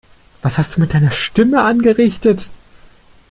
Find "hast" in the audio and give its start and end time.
0.57-0.75